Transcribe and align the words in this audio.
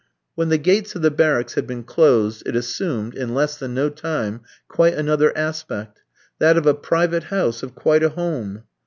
When 0.33 0.49
the 0.49 0.57
gates 0.57 0.95
of 0.95 1.03
the 1.03 1.11
barracks 1.11 1.53
had 1.53 1.67
been 1.67 1.83
closed, 1.83 2.41
it 2.47 2.55
assumed, 2.55 3.13
in 3.13 3.35
less 3.35 3.55
than 3.55 3.75
no 3.75 3.89
time, 3.91 4.41
quite 4.67 4.95
another 4.95 5.31
aspect 5.37 6.01
that 6.39 6.57
of 6.57 6.65
a 6.65 6.73
private 6.73 7.25
house, 7.25 7.61
of 7.61 7.75
quite 7.75 8.01
a 8.01 8.09
home. 8.09 8.63